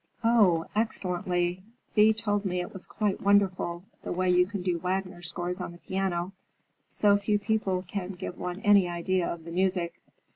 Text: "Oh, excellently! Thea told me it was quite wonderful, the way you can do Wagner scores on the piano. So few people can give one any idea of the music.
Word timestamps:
"Oh, 0.23 0.65
excellently! 0.75 1.61
Thea 1.93 2.15
told 2.15 2.43
me 2.43 2.59
it 2.59 2.73
was 2.73 2.87
quite 2.87 3.21
wonderful, 3.21 3.83
the 4.01 4.11
way 4.11 4.31
you 4.31 4.47
can 4.47 4.63
do 4.63 4.79
Wagner 4.79 5.21
scores 5.21 5.61
on 5.61 5.73
the 5.73 5.77
piano. 5.77 6.31
So 6.89 7.17
few 7.17 7.37
people 7.37 7.83
can 7.87 8.13
give 8.13 8.39
one 8.39 8.61
any 8.61 8.89
idea 8.89 9.31
of 9.31 9.43
the 9.43 9.51
music. 9.51 10.01